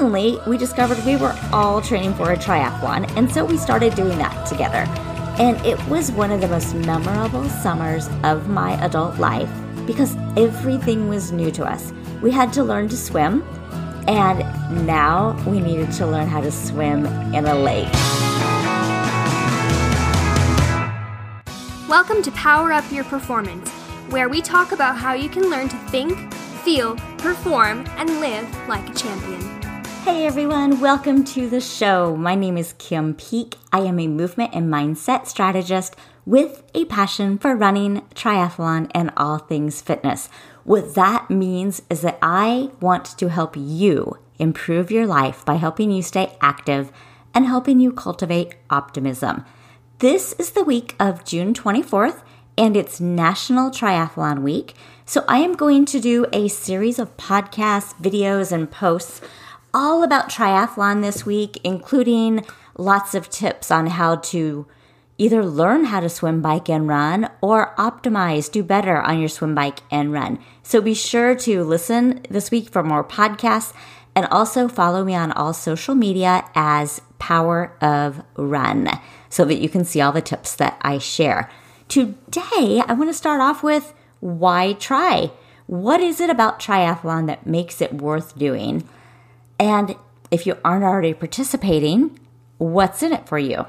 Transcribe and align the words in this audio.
suddenly 0.00 0.40
we 0.46 0.56
discovered 0.56 0.96
we 1.04 1.14
were 1.14 1.38
all 1.52 1.82
training 1.82 2.14
for 2.14 2.32
a 2.32 2.36
triathlon, 2.36 3.04
and 3.18 3.30
so 3.30 3.44
we 3.44 3.58
started 3.58 3.94
doing 3.94 4.16
that 4.16 4.46
together. 4.46 4.86
And 5.38 5.58
it 5.66 5.78
was 5.88 6.10
one 6.10 6.32
of 6.32 6.40
the 6.40 6.48
most 6.48 6.74
memorable 6.74 7.46
summers 7.50 8.08
of 8.24 8.48
my 8.48 8.82
adult 8.82 9.18
life 9.18 9.50
because 9.86 10.16
everything 10.38 11.10
was 11.10 11.32
new 11.32 11.50
to 11.50 11.66
us. 11.66 11.92
We 12.22 12.30
had 12.30 12.50
to 12.54 12.64
learn 12.64 12.88
to 12.88 12.96
swim, 12.96 13.42
and 14.08 14.38
now 14.86 15.38
we 15.46 15.60
needed 15.60 15.92
to 15.92 16.06
learn 16.06 16.28
how 16.28 16.40
to 16.40 16.50
swim 16.50 17.04
in 17.34 17.44
a 17.44 17.54
lake. 17.54 17.92
Welcome 21.90 22.22
to 22.22 22.30
Power 22.30 22.72
Up 22.72 22.90
Your 22.90 23.04
Performance, 23.04 23.68
where 24.08 24.30
we 24.30 24.40
talk 24.40 24.72
about 24.72 24.96
how 24.96 25.12
you 25.12 25.28
can 25.28 25.50
learn 25.50 25.68
to 25.68 25.76
think, 25.90 26.32
feel, 26.64 26.96
perform, 27.18 27.84
and 27.98 28.08
live 28.20 28.48
like 28.66 28.88
a 28.88 28.94
champion. 28.94 29.59
Hey 30.04 30.24
everyone, 30.24 30.80
welcome 30.80 31.24
to 31.24 31.50
the 31.50 31.60
show. 31.60 32.16
My 32.16 32.34
name 32.34 32.56
is 32.56 32.72
Kim 32.78 33.12
Peek. 33.12 33.56
I 33.70 33.80
am 33.80 33.98
a 34.00 34.08
movement 34.08 34.54
and 34.54 34.72
mindset 34.72 35.26
strategist 35.26 35.94
with 36.24 36.62
a 36.74 36.86
passion 36.86 37.36
for 37.36 37.54
running, 37.54 38.00
triathlon, 38.14 38.90
and 38.94 39.12
all 39.18 39.36
things 39.36 39.82
fitness. 39.82 40.30
What 40.64 40.94
that 40.94 41.28
means 41.28 41.82
is 41.90 42.00
that 42.00 42.18
I 42.22 42.70
want 42.80 43.04
to 43.18 43.28
help 43.28 43.54
you 43.58 44.16
improve 44.38 44.90
your 44.90 45.06
life 45.06 45.44
by 45.44 45.56
helping 45.56 45.90
you 45.90 46.02
stay 46.02 46.34
active 46.40 46.90
and 47.34 47.44
helping 47.44 47.78
you 47.78 47.92
cultivate 47.92 48.54
optimism. 48.70 49.44
This 49.98 50.32
is 50.38 50.52
the 50.52 50.64
week 50.64 50.96
of 50.98 51.26
June 51.26 51.52
24th, 51.52 52.22
and 52.56 52.74
it's 52.74 53.00
National 53.00 53.70
Triathlon 53.70 54.40
Week. 54.40 54.74
So 55.04 55.24
I 55.28 55.38
am 55.38 55.54
going 55.54 55.84
to 55.86 56.00
do 56.00 56.26
a 56.32 56.48
series 56.48 56.98
of 56.98 57.16
podcasts, 57.18 57.94
videos, 58.00 58.50
and 58.50 58.70
posts 58.70 59.20
all 59.72 60.02
about 60.02 60.30
triathlon 60.30 61.02
this 61.02 61.24
week, 61.24 61.58
including 61.64 62.44
lots 62.76 63.14
of 63.14 63.30
tips 63.30 63.70
on 63.70 63.86
how 63.86 64.16
to 64.16 64.66
either 65.18 65.44
learn 65.44 65.84
how 65.84 66.00
to 66.00 66.08
swim, 66.08 66.40
bike, 66.40 66.70
and 66.70 66.88
run 66.88 67.28
or 67.42 67.74
optimize, 67.76 68.50
do 68.50 68.62
better 68.62 69.00
on 69.02 69.18
your 69.18 69.28
swim, 69.28 69.54
bike, 69.54 69.80
and 69.90 70.12
run. 70.12 70.38
So 70.62 70.80
be 70.80 70.94
sure 70.94 71.34
to 71.34 71.62
listen 71.62 72.22
this 72.30 72.50
week 72.50 72.70
for 72.70 72.82
more 72.82 73.04
podcasts 73.04 73.74
and 74.14 74.26
also 74.26 74.66
follow 74.66 75.04
me 75.04 75.14
on 75.14 75.32
all 75.32 75.52
social 75.52 75.94
media 75.94 76.44
as 76.54 77.02
Power 77.18 77.76
of 77.82 78.22
Run 78.34 78.88
so 79.28 79.44
that 79.44 79.58
you 79.60 79.68
can 79.68 79.84
see 79.84 80.00
all 80.00 80.12
the 80.12 80.22
tips 80.22 80.56
that 80.56 80.78
I 80.80 80.98
share. 80.98 81.50
Today, 81.88 82.82
I 82.86 82.94
want 82.94 83.10
to 83.10 83.14
start 83.14 83.40
off 83.40 83.62
with 83.62 83.92
why 84.20 84.72
try? 84.72 85.30
What 85.66 86.00
is 86.00 86.20
it 86.20 86.30
about 86.30 86.60
triathlon 86.60 87.26
that 87.26 87.46
makes 87.46 87.80
it 87.80 87.94
worth 87.94 88.36
doing? 88.38 88.88
And 89.60 89.94
if 90.30 90.46
you 90.46 90.56
aren't 90.64 90.84
already 90.84 91.12
participating, 91.12 92.18
what's 92.56 93.02
in 93.02 93.12
it 93.12 93.28
for 93.28 93.38
you? 93.38 93.66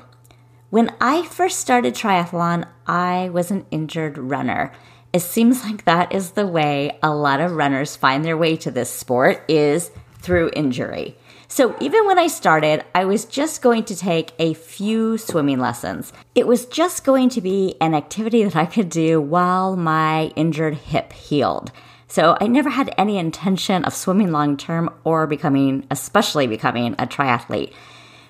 When 0.70 0.96
I 1.02 1.24
first 1.24 1.60
started 1.60 1.94
triathlon, 1.96 2.66
I 2.88 3.30
was 3.34 3.52
an 3.52 3.66
injured 3.72 4.18
runner. 4.18 4.72
It 5.12 5.20
seems 5.20 5.64
like 5.66 5.84
that 5.84 6.14
is 6.14 6.32
the 6.32 6.48
way 6.48 6.98
a 7.04 7.14
lot 7.14 7.42
of 7.42 7.52
runners 7.52 7.98
find 7.98 8.24
their 8.24 8.38
way 8.38 8.56
to 8.56 8.72
this 8.72 8.90
sport 8.90 9.44
is 9.50 9.92
through 10.20 10.52
injury. 10.56 11.18
So 11.50 11.76
even 11.82 12.08
when 12.08 12.18
I 12.18 12.28
started, 12.28 12.86
I 12.96 13.04
was 13.04 13.26
just 13.26 13.62
going 13.62 13.84
to 13.84 13.96
take 13.96 14.32
a 14.40 14.54
few 14.54 15.18
swimming 15.18 15.60
lessons. 15.60 16.14
It 16.36 16.48
was 16.48 16.66
just 16.66 17.04
going 17.04 17.28
to 17.30 17.42
be 17.42 17.76
an 17.82 17.94
activity 17.94 18.46
that 18.46 18.56
I 18.56 18.66
could 18.66 18.88
do 18.88 19.20
while 19.20 19.76
my 19.76 20.28
injured 20.38 20.76
hip 20.76 21.12
healed. 21.12 21.74
So 22.12 22.36
I 22.42 22.48
never 22.48 22.70
had 22.70 22.94
any 22.98 23.18
intention 23.18 23.86
of 23.86 23.94
swimming 23.94 24.34
long 24.34 24.58
term 24.58 24.90
or 25.06 25.28
becoming, 25.28 25.88
especially 25.90 26.46
becoming 26.46 26.94
a 27.00 27.08
triathlete. 27.08 27.72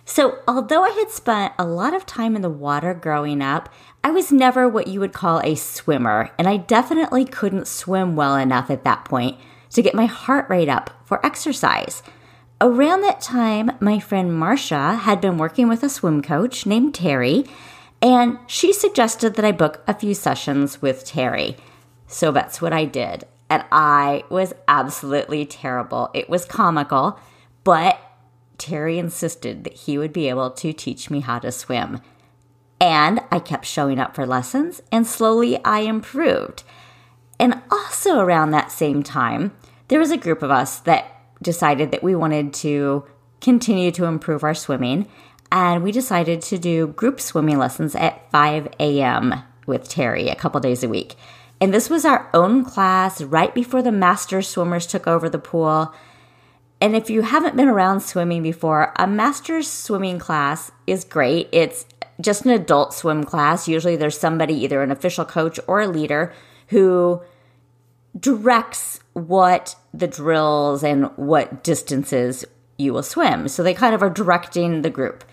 So 0.05 0.37
although 0.47 0.83
I 0.83 0.91
had 0.91 1.09
spent 1.09 1.53
a 1.57 1.65
lot 1.65 1.95
of 1.95 2.05
time 2.05 2.35
in 2.35 2.43
the 2.43 2.49
water 2.51 2.93
growing 2.93 3.41
up, 3.41 3.69
I 4.03 4.11
was 4.11 4.31
never 4.31 4.69
what 4.69 4.85
you 4.85 4.99
would 4.99 5.13
call 5.13 5.39
a 5.39 5.55
swimmer, 5.55 6.29
and 6.37 6.47
I 6.47 6.57
definitely 6.57 7.25
couldn't 7.25 7.67
swim 7.67 8.15
well 8.15 8.35
enough 8.35 8.69
at 8.69 8.83
that 8.83 9.03
point 9.05 9.39
to 9.71 9.81
get 9.81 9.95
my 9.95 10.05
heart 10.05 10.47
rate 10.47 10.69
up 10.69 10.91
for 11.03 11.25
exercise. 11.25 12.03
Around 12.61 13.01
that 13.01 13.19
time, 13.19 13.71
my 13.79 13.99
friend 13.99 14.31
Marcia 14.31 14.93
had 14.93 15.19
been 15.19 15.39
working 15.39 15.67
with 15.67 15.81
a 15.81 15.89
swim 15.89 16.21
coach 16.21 16.67
named 16.67 16.93
Terry, 16.93 17.45
and 17.99 18.37
she 18.45 18.73
suggested 18.73 19.33
that 19.33 19.45
I 19.45 19.51
book 19.51 19.83
a 19.87 19.95
few 19.95 20.13
sessions 20.13 20.83
with 20.83 21.03
Terry. 21.03 21.57
So 22.05 22.31
that's 22.31 22.61
what 22.61 22.73
I 22.73 22.85
did 22.85 23.25
and 23.51 23.65
I 23.69 24.23
was 24.29 24.53
absolutely 24.69 25.45
terrible. 25.45 26.09
It 26.13 26.29
was 26.29 26.45
comical, 26.45 27.19
but 27.65 27.99
Terry 28.57 28.97
insisted 28.97 29.65
that 29.65 29.73
he 29.73 29.97
would 29.97 30.13
be 30.13 30.29
able 30.29 30.51
to 30.51 30.71
teach 30.71 31.09
me 31.09 31.19
how 31.19 31.37
to 31.39 31.51
swim. 31.51 31.99
And 32.79 33.19
I 33.29 33.39
kept 33.39 33.65
showing 33.65 33.99
up 33.99 34.15
for 34.15 34.25
lessons, 34.25 34.81
and 34.89 35.05
slowly 35.05 35.61
I 35.65 35.79
improved. 35.79 36.63
And 37.41 37.61
also 37.69 38.19
around 38.19 38.51
that 38.51 38.71
same 38.71 39.03
time, 39.03 39.51
there 39.89 39.99
was 39.99 40.11
a 40.11 40.17
group 40.17 40.41
of 40.41 40.49
us 40.49 40.79
that 40.79 41.13
decided 41.41 41.91
that 41.91 42.03
we 42.03 42.15
wanted 42.15 42.53
to 42.53 43.03
continue 43.41 43.91
to 43.91 44.05
improve 44.05 44.45
our 44.45 44.53
swimming. 44.53 45.09
And 45.51 45.83
we 45.83 45.91
decided 45.91 46.41
to 46.43 46.57
do 46.57 46.87
group 46.87 47.19
swimming 47.19 47.57
lessons 47.57 47.95
at 47.95 48.31
5 48.31 48.69
a.m. 48.79 49.43
with 49.65 49.89
Terry 49.89 50.29
a 50.29 50.35
couple 50.35 50.61
days 50.61 50.83
a 50.83 50.89
week. 50.89 51.17
And 51.61 51.71
this 51.71 51.91
was 51.91 52.03
our 52.05 52.27
own 52.33 52.65
class 52.65 53.21
right 53.21 53.53
before 53.53 53.83
the 53.83 53.91
master 53.91 54.41
swimmers 54.41 54.87
took 54.87 55.05
over 55.07 55.29
the 55.29 55.37
pool. 55.37 55.93
And 56.81 56.95
if 56.95 57.11
you 57.11 57.21
haven't 57.21 57.55
been 57.55 57.67
around 57.67 57.99
swimming 57.99 58.41
before, 58.41 58.91
a 58.97 59.05
master's 59.05 59.69
swimming 59.69 60.17
class 60.17 60.71
is 60.87 61.03
great. 61.03 61.47
It's 61.51 61.85
just 62.19 62.45
an 62.45 62.51
adult 62.51 62.95
swim 62.95 63.23
class. 63.23 63.67
Usually 63.67 63.95
there's 63.95 64.19
somebody, 64.19 64.55
either 64.55 64.81
an 64.81 64.89
official 64.89 65.23
coach 65.23 65.59
or 65.67 65.81
a 65.81 65.87
leader, 65.87 66.33
who 66.69 67.21
directs 68.19 68.99
what 69.13 69.75
the 69.93 70.07
drills 70.07 70.83
and 70.83 71.05
what 71.15 71.63
distances 71.63 72.43
you 72.79 72.91
will 72.91 73.03
swim. 73.03 73.47
So 73.47 73.61
they 73.61 73.75
kind 73.75 73.93
of 73.93 74.01
are 74.01 74.09
directing 74.09 74.81
the 74.81 74.89
group. 74.89 75.23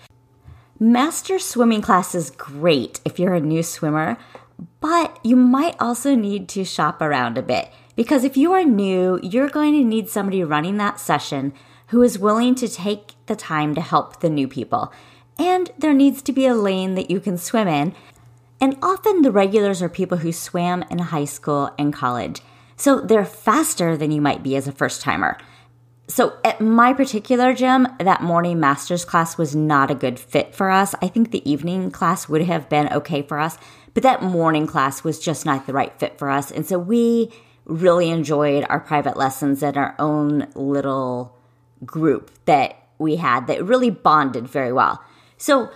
Master 0.79 1.39
swimming 1.39 1.81
class 1.81 2.13
is 2.13 2.29
great 2.29 3.01
if 3.03 3.19
you're 3.19 3.33
a 3.33 3.41
new 3.41 3.63
swimmer, 3.63 4.17
but 4.79 5.19
you 5.23 5.35
might 5.35 5.75
also 5.79 6.15
need 6.15 6.47
to 6.49 6.63
shop 6.63 7.01
around 7.01 7.37
a 7.37 7.41
bit 7.41 7.69
because 7.95 8.23
if 8.23 8.37
you 8.37 8.53
are 8.53 8.63
new, 8.63 9.19
you're 9.21 9.49
going 9.49 9.73
to 9.73 9.83
need 9.83 10.09
somebody 10.09 10.43
running 10.43 10.77
that 10.77 10.99
session 10.99 11.53
who 11.87 12.01
is 12.01 12.19
willing 12.19 12.55
to 12.55 12.67
take 12.67 13.13
the 13.25 13.35
time 13.35 13.75
to 13.75 13.81
help 13.81 14.19
the 14.19 14.29
new 14.29 14.47
people. 14.47 14.93
And 15.37 15.71
there 15.77 15.93
needs 15.93 16.21
to 16.23 16.31
be 16.31 16.45
a 16.45 16.55
lane 16.55 16.95
that 16.95 17.09
you 17.09 17.19
can 17.19 17.37
swim 17.37 17.67
in. 17.67 17.95
And 18.61 18.77
often 18.81 19.21
the 19.21 19.31
regulars 19.31 19.81
are 19.81 19.89
people 19.89 20.19
who 20.19 20.31
swam 20.31 20.83
in 20.89 20.99
high 20.99 21.25
school 21.25 21.71
and 21.77 21.93
college. 21.93 22.41
So 22.75 22.99
they're 22.99 23.25
faster 23.25 23.97
than 23.97 24.11
you 24.11 24.21
might 24.21 24.43
be 24.43 24.55
as 24.55 24.67
a 24.67 24.71
first 24.71 25.01
timer. 25.01 25.37
So 26.07 26.37
at 26.43 26.59
my 26.59 26.93
particular 26.93 27.53
gym, 27.53 27.87
that 27.99 28.23
morning 28.23 28.59
master's 28.59 29.05
class 29.05 29.37
was 29.37 29.55
not 29.55 29.91
a 29.91 29.95
good 29.95 30.19
fit 30.19 30.55
for 30.55 30.71
us. 30.71 30.95
I 31.01 31.07
think 31.07 31.31
the 31.31 31.49
evening 31.49 31.91
class 31.91 32.27
would 32.27 32.41
have 32.41 32.67
been 32.67 32.91
okay 32.93 33.21
for 33.21 33.39
us 33.39 33.57
but 33.99 34.03
that 34.03 34.23
morning 34.23 34.65
class 34.65 35.03
was 35.03 35.19
just 35.19 35.45
not 35.45 35.67
the 35.67 35.73
right 35.73 35.91
fit 35.99 36.17
for 36.17 36.29
us. 36.29 36.51
And 36.51 36.65
so 36.65 36.79
we 36.79 37.33
really 37.65 38.09
enjoyed 38.09 38.65
our 38.69 38.79
private 38.79 39.17
lessons 39.17 39.61
and 39.61 39.75
our 39.75 39.93
own 39.99 40.47
little 40.55 41.35
group 41.85 42.31
that 42.45 42.81
we 42.97 43.17
had 43.17 43.47
that 43.47 43.61
really 43.61 43.89
bonded 43.89 44.47
very 44.47 44.71
well. 44.71 45.03
So 45.35 45.69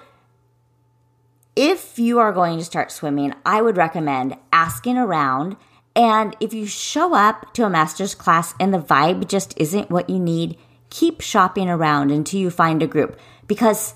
if 1.57 1.99
you 1.99 2.19
are 2.19 2.31
going 2.31 2.57
to 2.59 2.63
start 2.63 2.93
swimming, 2.93 3.33
I 3.45 3.61
would 3.61 3.75
recommend 3.75 4.37
asking 4.53 4.97
around. 4.97 5.57
And 5.93 6.33
if 6.39 6.53
you 6.53 6.65
show 6.65 7.13
up 7.13 7.53
to 7.55 7.65
a 7.65 7.69
master's 7.69 8.15
class 8.15 8.53
and 8.57 8.73
the 8.73 8.79
vibe 8.79 9.27
just 9.27 9.53
isn't 9.57 9.91
what 9.91 10.09
you 10.09 10.17
need, 10.17 10.57
keep 10.89 11.19
shopping 11.19 11.67
around 11.67 12.09
until 12.09 12.39
you 12.39 12.49
find 12.49 12.81
a 12.81 12.87
group 12.87 13.19
because 13.47 13.95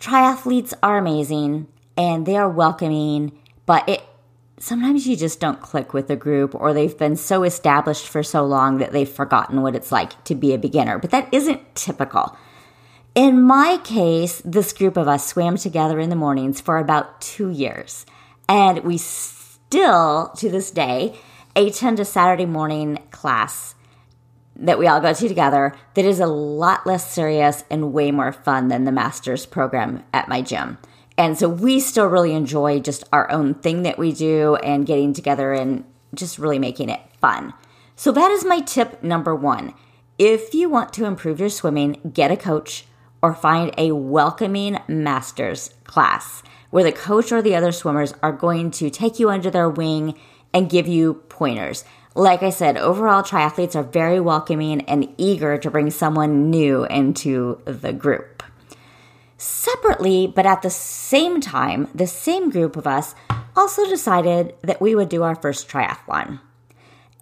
triathletes 0.00 0.74
are 0.82 0.98
amazing 0.98 1.68
and 1.98 2.24
they 2.24 2.36
are 2.36 2.48
welcoming, 2.48 3.32
but 3.66 3.86
it 3.88 4.02
sometimes 4.60 5.06
you 5.06 5.16
just 5.16 5.40
don't 5.40 5.60
click 5.60 5.92
with 5.92 6.08
a 6.10 6.16
group 6.16 6.54
or 6.54 6.72
they've 6.72 6.96
been 6.96 7.16
so 7.16 7.42
established 7.42 8.08
for 8.08 8.22
so 8.22 8.44
long 8.44 8.78
that 8.78 8.92
they've 8.92 9.08
forgotten 9.08 9.62
what 9.62 9.74
it's 9.74 9.92
like 9.92 10.22
to 10.24 10.34
be 10.34 10.54
a 10.54 10.58
beginner. 10.58 10.98
But 10.98 11.10
that 11.10 11.28
isn't 11.32 11.74
typical. 11.74 12.36
In 13.14 13.42
my 13.42 13.78
case, 13.84 14.40
this 14.44 14.72
group 14.72 14.96
of 14.96 15.08
us 15.08 15.26
swam 15.26 15.56
together 15.56 15.98
in 15.98 16.08
the 16.08 16.16
mornings 16.16 16.60
for 16.60 16.78
about 16.78 17.20
two 17.20 17.50
years. 17.50 18.06
And 18.48 18.84
we 18.84 18.96
still, 18.96 20.32
to 20.36 20.48
this 20.48 20.70
day, 20.70 21.16
attend 21.56 21.98
a 22.00 22.04
Saturday 22.04 22.46
morning 22.46 22.98
class 23.10 23.74
that 24.56 24.78
we 24.78 24.86
all 24.86 25.00
go 25.00 25.12
to 25.12 25.28
together 25.28 25.74
that 25.94 26.04
is 26.04 26.20
a 26.20 26.26
lot 26.26 26.86
less 26.86 27.10
serious 27.10 27.64
and 27.70 27.92
way 27.92 28.10
more 28.10 28.32
fun 28.32 28.68
than 28.68 28.84
the 28.84 28.92
master's 28.92 29.46
program 29.46 30.04
at 30.12 30.28
my 30.28 30.42
gym. 30.42 30.78
And 31.18 31.36
so 31.36 31.48
we 31.48 31.80
still 31.80 32.06
really 32.06 32.32
enjoy 32.32 32.78
just 32.78 33.02
our 33.12 33.30
own 33.30 33.54
thing 33.54 33.82
that 33.82 33.98
we 33.98 34.12
do 34.12 34.54
and 34.54 34.86
getting 34.86 35.12
together 35.12 35.52
and 35.52 35.84
just 36.14 36.38
really 36.38 36.60
making 36.60 36.88
it 36.88 37.00
fun. 37.20 37.52
So 37.96 38.12
that 38.12 38.30
is 38.30 38.44
my 38.44 38.60
tip 38.60 39.02
number 39.02 39.34
one. 39.34 39.74
if 40.18 40.52
you 40.52 40.68
want 40.68 40.92
to 40.94 41.04
improve 41.04 41.38
your 41.38 41.48
swimming, 41.48 42.10
get 42.12 42.32
a 42.32 42.36
coach 42.36 42.86
or 43.22 43.34
find 43.34 43.72
a 43.78 43.92
welcoming 43.92 44.78
master's 44.88 45.70
class 45.84 46.42
where 46.70 46.84
the 46.84 46.92
coach 46.92 47.30
or 47.30 47.40
the 47.40 47.54
other 47.54 47.72
swimmers 47.72 48.12
are 48.22 48.32
going 48.32 48.70
to 48.72 48.90
take 48.90 49.18
you 49.18 49.30
under 49.30 49.50
their 49.50 49.70
wing 49.70 50.14
and 50.52 50.70
give 50.70 50.88
you 50.88 51.14
pointers. 51.28 51.84
Like 52.14 52.42
I 52.42 52.50
said, 52.50 52.76
overall, 52.76 53.22
triathletes 53.22 53.76
are 53.76 53.82
very 53.82 54.18
welcoming 54.18 54.80
and 54.82 55.12
eager 55.18 55.56
to 55.58 55.70
bring 55.70 55.90
someone 55.90 56.50
new 56.50 56.84
into 56.84 57.60
the 57.64 57.92
group. 57.92 58.42
Separately, 59.40 60.26
but 60.26 60.46
at 60.46 60.62
the 60.62 60.70
same 60.70 61.40
time, 61.40 61.88
the 61.94 62.08
same 62.08 62.50
group 62.50 62.76
of 62.76 62.88
us 62.88 63.14
also 63.54 63.88
decided 63.88 64.54
that 64.62 64.80
we 64.80 64.96
would 64.96 65.08
do 65.08 65.22
our 65.22 65.36
first 65.36 65.68
triathlon. 65.68 66.40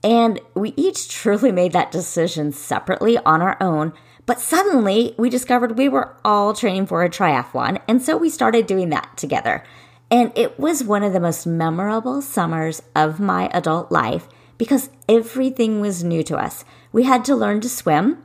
And 0.02 0.40
we 0.54 0.72
each 0.78 1.08
truly 1.10 1.52
made 1.52 1.72
that 1.72 1.92
decision 1.92 2.52
separately 2.52 3.18
on 3.18 3.42
our 3.42 3.58
own, 3.60 3.92
but 4.24 4.40
suddenly 4.40 5.14
we 5.18 5.28
discovered 5.28 5.76
we 5.76 5.90
were 5.90 6.16
all 6.24 6.54
training 6.54 6.86
for 6.86 7.04
a 7.04 7.10
triathlon, 7.10 7.82
and 7.86 8.00
so 8.00 8.16
we 8.16 8.30
started 8.30 8.66
doing 8.66 8.88
that 8.90 9.14
together. 9.18 9.62
And 10.10 10.32
it 10.34 10.58
was 10.58 10.82
one 10.82 11.02
of 11.02 11.12
the 11.12 11.20
most 11.20 11.46
memorable 11.46 12.22
summers 12.22 12.80
of 12.94 13.20
my 13.20 13.50
adult 13.52 13.92
life 13.92 14.26
because 14.56 14.88
everything 15.06 15.82
was 15.82 16.02
new 16.02 16.22
to 16.22 16.36
us. 16.38 16.64
We 16.92 17.02
had 17.02 17.26
to 17.26 17.36
learn 17.36 17.60
to 17.60 17.68
swim, 17.68 18.24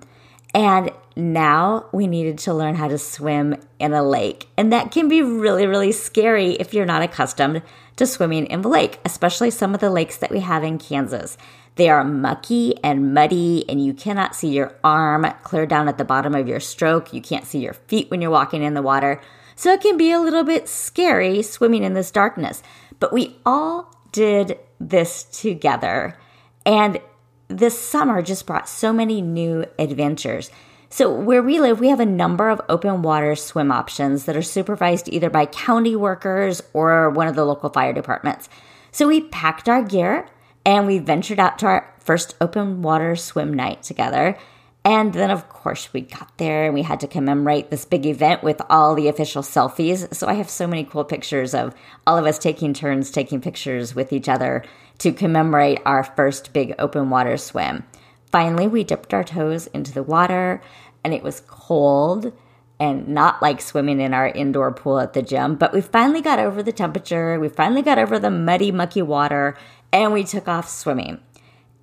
and 0.53 0.91
now 1.21 1.85
we 1.91 2.07
needed 2.07 2.37
to 2.39 2.53
learn 2.53 2.75
how 2.75 2.87
to 2.87 2.97
swim 2.97 3.55
in 3.79 3.93
a 3.93 4.03
lake. 4.03 4.47
And 4.57 4.73
that 4.73 4.91
can 4.91 5.07
be 5.07 5.21
really, 5.21 5.67
really 5.67 5.91
scary 5.91 6.53
if 6.53 6.73
you're 6.73 6.85
not 6.85 7.01
accustomed 7.01 7.61
to 7.97 8.07
swimming 8.07 8.45
in 8.47 8.61
the 8.61 8.69
lake, 8.69 8.99
especially 9.05 9.51
some 9.51 9.73
of 9.73 9.79
the 9.79 9.89
lakes 9.89 10.17
that 10.17 10.31
we 10.31 10.39
have 10.39 10.63
in 10.63 10.77
Kansas. 10.79 11.37
They 11.75 11.89
are 11.89 12.03
mucky 12.03 12.75
and 12.83 13.13
muddy, 13.13 13.65
and 13.69 13.83
you 13.83 13.93
cannot 13.93 14.35
see 14.35 14.49
your 14.49 14.75
arm 14.83 15.25
clear 15.43 15.65
down 15.65 15.87
at 15.87 15.97
the 15.97 16.05
bottom 16.05 16.35
of 16.35 16.47
your 16.47 16.59
stroke. 16.59 17.13
You 17.13 17.21
can't 17.21 17.45
see 17.45 17.59
your 17.59 17.73
feet 17.73 18.11
when 18.11 18.21
you're 18.21 18.31
walking 18.31 18.61
in 18.61 18.73
the 18.73 18.81
water. 18.81 19.21
So 19.55 19.71
it 19.71 19.81
can 19.81 19.97
be 19.97 20.11
a 20.11 20.19
little 20.19 20.43
bit 20.43 20.67
scary 20.67 21.41
swimming 21.41 21.83
in 21.83 21.93
this 21.93 22.11
darkness. 22.11 22.61
But 22.99 23.13
we 23.13 23.37
all 23.45 23.95
did 24.11 24.59
this 24.79 25.23
together. 25.23 26.17
And 26.65 26.99
this 27.47 27.79
summer 27.79 28.21
just 28.21 28.45
brought 28.45 28.67
so 28.67 28.91
many 28.91 29.21
new 29.21 29.65
adventures. 29.77 30.51
So, 30.93 31.09
where 31.09 31.41
we 31.41 31.57
live, 31.61 31.79
we 31.79 31.87
have 31.87 32.01
a 32.01 32.05
number 32.05 32.49
of 32.49 32.59
open 32.67 33.01
water 33.01 33.33
swim 33.37 33.71
options 33.71 34.25
that 34.25 34.35
are 34.35 34.41
supervised 34.41 35.07
either 35.07 35.29
by 35.29 35.45
county 35.45 35.95
workers 35.95 36.61
or 36.73 37.09
one 37.09 37.29
of 37.29 37.35
the 37.35 37.45
local 37.45 37.69
fire 37.69 37.93
departments. 37.93 38.49
So, 38.91 39.07
we 39.07 39.21
packed 39.21 39.69
our 39.69 39.83
gear 39.83 40.27
and 40.65 40.85
we 40.85 40.99
ventured 40.99 41.39
out 41.39 41.57
to 41.59 41.67
our 41.67 41.95
first 41.99 42.35
open 42.41 42.81
water 42.81 43.15
swim 43.15 43.53
night 43.53 43.83
together. 43.83 44.37
And 44.83 45.13
then, 45.13 45.31
of 45.31 45.47
course, 45.47 45.93
we 45.93 46.01
got 46.01 46.37
there 46.37 46.65
and 46.65 46.73
we 46.73 46.81
had 46.81 46.99
to 46.99 47.07
commemorate 47.07 47.69
this 47.69 47.85
big 47.85 48.05
event 48.05 48.43
with 48.43 48.61
all 48.69 48.93
the 48.93 49.07
official 49.07 49.43
selfies. 49.43 50.13
So 50.13 50.27
I 50.27 50.33
have 50.33 50.49
so 50.49 50.67
many 50.67 50.83
cool 50.83 51.05
pictures 51.05 51.53
of 51.53 51.73
all 52.05 52.17
of 52.17 52.25
us 52.25 52.37
taking 52.37 52.73
turns 52.73 53.11
taking 53.11 53.39
pictures 53.39 53.95
with 53.95 54.11
each 54.11 54.27
other 54.27 54.65
to 54.97 55.13
commemorate 55.13 55.79
our 55.85 56.03
first 56.03 56.51
big 56.51 56.75
open 56.79 57.09
water 57.09 57.37
swim. 57.37 57.85
Finally, 58.31 58.67
we 58.67 58.83
dipped 58.83 59.13
our 59.13 59.23
toes 59.23 59.67
into 59.67 59.91
the 59.91 60.03
water 60.03 60.61
and 61.03 61.13
it 61.13 61.23
was 61.23 61.43
cold 61.47 62.31
and 62.79 63.07
not 63.07 63.41
like 63.41 63.61
swimming 63.61 63.99
in 63.99 64.13
our 64.13 64.27
indoor 64.27 64.71
pool 64.71 64.99
at 64.99 65.13
the 65.13 65.21
gym, 65.21 65.55
but 65.55 65.73
we 65.73 65.81
finally 65.81 66.21
got 66.21 66.39
over 66.39 66.63
the 66.63 66.71
temperature. 66.71 67.39
We 67.39 67.49
finally 67.49 67.81
got 67.81 67.99
over 67.99 68.17
the 68.17 68.31
muddy, 68.31 68.71
mucky 68.71 69.01
water 69.01 69.55
and 69.91 70.13
we 70.13 70.23
took 70.23 70.47
off 70.47 70.67
swimming. 70.67 71.19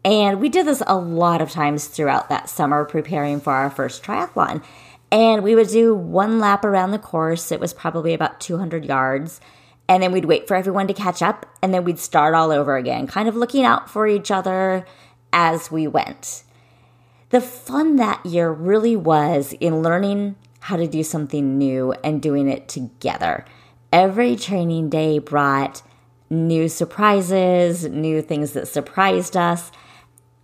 And 0.04 0.40
we 0.40 0.48
did 0.48 0.66
this 0.66 0.82
a 0.86 0.96
lot 0.96 1.42
of 1.42 1.50
times 1.50 1.86
throughout 1.86 2.28
that 2.28 2.48
summer 2.48 2.84
preparing 2.84 3.40
for 3.40 3.52
our 3.52 3.70
first 3.70 4.02
triathlon. 4.02 4.62
And 5.10 5.42
we 5.42 5.54
would 5.54 5.68
do 5.68 5.94
one 5.94 6.38
lap 6.38 6.64
around 6.64 6.92
the 6.92 6.98
course. 6.98 7.50
It 7.52 7.60
was 7.60 7.74
probably 7.74 8.14
about 8.14 8.40
200 8.40 8.84
yards. 8.84 9.40
And 9.88 10.02
then 10.02 10.12
we'd 10.12 10.26
wait 10.26 10.46
for 10.46 10.54
everyone 10.54 10.86
to 10.86 10.94
catch 10.94 11.22
up. 11.22 11.46
And 11.62 11.72
then 11.72 11.84
we'd 11.84 11.98
start 11.98 12.34
all 12.34 12.52
over 12.52 12.76
again, 12.76 13.06
kind 13.06 13.28
of 13.28 13.36
looking 13.36 13.64
out 13.64 13.90
for 13.90 14.06
each 14.06 14.30
other 14.30 14.86
as 15.32 15.70
we 15.70 15.86
went. 15.86 16.44
The 17.30 17.40
fun 17.40 17.96
that 17.96 18.24
year 18.24 18.50
really 18.50 18.96
was 18.96 19.54
in 19.60 19.82
learning 19.82 20.36
how 20.60 20.76
to 20.76 20.86
do 20.86 21.02
something 21.02 21.58
new 21.58 21.92
and 22.04 22.22
doing 22.22 22.48
it 22.48 22.68
together. 22.68 23.44
Every 23.92 24.36
training 24.36 24.90
day 24.90 25.18
brought 25.18 25.82
new 26.30 26.68
surprises, 26.68 27.84
new 27.84 28.22
things 28.22 28.52
that 28.52 28.68
surprised 28.68 29.36
us. 29.36 29.70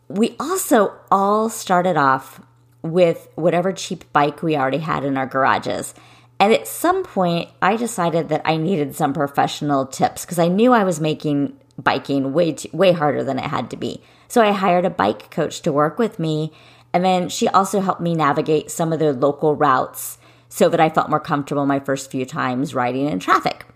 We 0.09 0.37
also 0.39 0.95
all 1.11 1.49
started 1.49 1.97
off 1.97 2.41
with 2.83 3.29
whatever 3.35 3.73
cheap 3.73 4.11
bike 4.13 4.43
we 4.43 4.57
already 4.57 4.79
had 4.79 5.05
in 5.05 5.17
our 5.17 5.27
garages. 5.27 5.95
And 6.39 6.53
at 6.53 6.69
some 6.69 7.03
point, 7.03 7.49
I 7.63 7.77
decided 7.77 8.29
that 8.29 8.43
I 8.45 8.57
needed 8.57 8.95
some 8.95 9.15
professional 9.15 9.87
tips 9.87 10.25
because 10.25 10.39
I 10.39 10.49
knew 10.49 10.73
I 10.73 10.85
was 10.85 11.01
making 11.01 11.59
biking 11.79 12.33
way 12.33 12.53
too, 12.53 12.69
way 12.73 12.93
harder 12.93 13.25
than 13.25 13.39
it 13.39 13.47
had 13.47 13.71
to 13.71 13.77
be. 13.77 14.03
So 14.29 14.43
I 14.43 14.53
hired 14.53 14.85
a 14.85 14.91
bike 14.91 15.31
coach 15.31 15.63
to 15.63 15.73
work 15.73 15.99
with 15.99 16.19
me, 16.19 16.53
and 16.93 17.05
then 17.05 17.29
she 17.29 17.49
also 17.49 17.81
helped 17.81 18.01
me 18.01 18.15
navigate 18.15 18.71
some 18.71 18.93
of 18.93 18.99
the 18.99 19.13
local 19.13 19.57
routes 19.57 20.19
so 20.49 20.69
that 20.69 20.81
I 20.81 20.89
felt 20.89 21.11
more 21.11 21.21
comfortable 21.21 21.67
my 21.67 21.81
first 21.81 22.11
few 22.11 22.25
times 22.25 22.75
riding 22.75 23.09
in 23.09 23.19
traffic. 23.19 23.67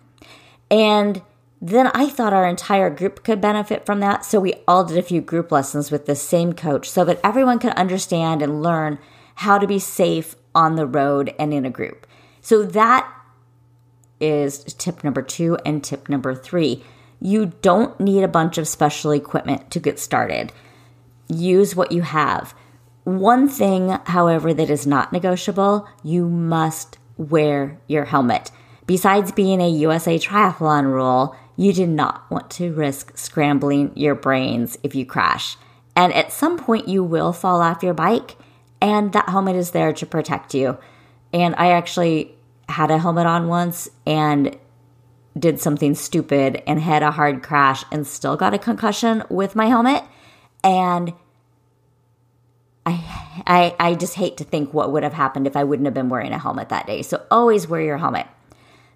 And 0.70 1.22
then 1.60 1.88
I 1.88 2.08
thought 2.08 2.32
our 2.32 2.46
entire 2.46 2.88
group 2.88 3.24
could 3.24 3.40
benefit 3.40 3.84
from 3.84 3.98
that. 4.00 4.24
So 4.24 4.38
we 4.38 4.54
all 4.68 4.84
did 4.84 4.96
a 4.96 5.02
few 5.02 5.20
group 5.20 5.50
lessons 5.50 5.90
with 5.90 6.06
the 6.06 6.14
same 6.14 6.52
coach 6.52 6.88
so 6.88 7.04
that 7.04 7.20
everyone 7.24 7.58
could 7.58 7.72
understand 7.72 8.42
and 8.42 8.62
learn 8.62 8.98
how 9.36 9.58
to 9.58 9.66
be 9.66 9.78
safe 9.78 10.36
on 10.54 10.76
the 10.76 10.86
road 10.86 11.34
and 11.38 11.52
in 11.52 11.64
a 11.64 11.70
group. 11.70 12.06
So 12.40 12.62
that 12.62 13.12
is 14.20 14.62
tip 14.64 15.02
number 15.02 15.22
two 15.22 15.56
and 15.66 15.82
tip 15.82 16.08
number 16.08 16.34
three. 16.34 16.84
You 17.20 17.53
don't 17.62 17.99
need 17.99 18.23
a 18.23 18.29
bunch 18.29 18.59
of 18.59 18.69
special 18.69 19.11
equipment 19.11 19.70
to 19.73 19.81
get 19.81 19.99
started. 19.99 20.53
Use 21.29 21.75
what 21.75 21.93
you 21.93 22.03
have. 22.03 22.55
One 23.05 23.49
thing, 23.49 23.99
however, 24.05 24.53
that 24.55 24.70
is 24.70 24.87
not 24.87 25.12
negotiable, 25.12 25.88
you 26.03 26.29
must 26.29 26.99
wear 27.17 27.81
your 27.87 28.05
helmet. 28.05 28.50
Besides 28.87 29.32
being 29.32 29.61
a 29.61 29.69
USA 29.69 30.19
Triathlon 30.19 30.85
rule, 30.85 31.37
you 31.56 31.73
do 31.73 31.87
not 31.87 32.31
want 32.31 32.50
to 32.53 32.73
risk 32.73 33.17
scrambling 33.19 33.93
your 33.97 34.15
brains 34.15 34.79
if 34.82 34.94
you 34.94 35.05
crash. 35.05 35.56
And 35.96 36.13
at 36.15 36.32
some 36.32 36.56
point, 36.56 36.87
you 36.87 37.03
will 37.03 37.32
fall 37.32 37.60
off 37.60 37.82
your 37.82 37.94
bike, 37.94 38.37
and 38.81 39.13
that 39.13 39.29
helmet 39.29 39.56
is 39.56 39.72
there 39.72 39.93
to 39.93 40.06
protect 40.06 40.55
you. 40.55 40.79
And 41.32 41.55
I 41.56 41.72
actually 41.72 42.34
had 42.69 42.91
a 42.91 42.98
helmet 42.98 43.27
on 43.27 43.48
once 43.48 43.91
and 44.06 44.56
did 45.38 45.60
something 45.60 45.94
stupid 45.94 46.62
and 46.66 46.80
had 46.80 47.02
a 47.02 47.10
hard 47.10 47.42
crash 47.42 47.84
and 47.92 48.06
still 48.06 48.36
got 48.36 48.54
a 48.54 48.58
concussion 48.58 49.22
with 49.28 49.54
my 49.54 49.66
helmet. 49.66 50.02
And 50.64 51.12
I, 52.84 53.42
I, 53.46 53.76
I 53.78 53.94
just 53.94 54.14
hate 54.14 54.36
to 54.38 54.44
think 54.44 54.72
what 54.72 54.92
would 54.92 55.02
have 55.02 55.12
happened 55.12 55.46
if 55.46 55.56
I 55.56 55.64
wouldn't 55.64 55.86
have 55.86 55.94
been 55.94 56.08
wearing 56.08 56.32
a 56.32 56.38
helmet 56.38 56.70
that 56.70 56.86
day. 56.86 57.02
So 57.02 57.24
always 57.30 57.68
wear 57.68 57.82
your 57.82 57.98
helmet. 57.98 58.26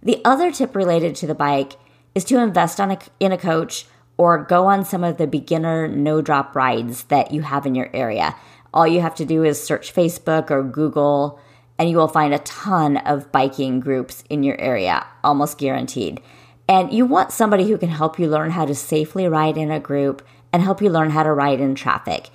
The 0.03 0.21
other 0.25 0.51
tip 0.51 0.75
related 0.75 1.15
to 1.17 1.27
the 1.27 1.35
bike 1.35 1.75
is 2.15 2.25
to 2.25 2.41
invest 2.41 2.81
on 2.81 2.91
a, 2.91 2.99
in 3.21 3.33
a 3.33 3.39
coach 3.39 3.87
or 4.17 4.45
go 4.45 4.67
on 4.67 4.85
some 4.85 5.05
of 5.05 5.17
the 5.17 5.27
beginner 5.27 5.89
no 5.89 6.21
drop 6.21 6.55
rides 6.57 7.05
that 7.05 7.33
you 7.33 7.43
have 7.43 7.67
in 7.67 7.75
your 7.75 7.91
area. 7.93 8.35
All 8.75 8.87
you 8.87 9.01
have 9.01 9.15
to 9.17 9.25
do 9.25 9.45
is 9.45 9.63
search 9.63 9.95
Facebook 9.95 10.51
or 10.51 10.63
Google, 10.63 11.39
and 11.79 11.91
you 11.91 11.97
will 11.97 12.09
find 12.09 12.33
a 12.33 12.39
ton 12.41 12.97
of 12.99 13.33
biking 13.33 13.81
groups 13.81 14.25
in 14.29 14.43
your 14.43 14.61
area, 14.61 15.07
almost 15.25 15.59
guaranteed. 15.59 16.21
And 16.69 16.93
you 16.93 17.05
want 17.07 17.33
somebody 17.33 17.69
who 17.69 17.79
can 17.79 17.89
help 17.89 18.19
you 18.19 18.29
learn 18.29 18.51
how 18.51 18.65
to 18.65 18.75
safely 18.75 19.27
ride 19.29 19.57
in 19.57 19.71
a 19.71 19.81
group 19.81 20.23
and 20.53 20.63
help 20.63 20.81
you 20.81 20.91
learn 20.91 21.11
how 21.11 21.23
to 21.23 21.33
ride 21.33 21.61
in 21.61 21.75
traffic 21.75 22.31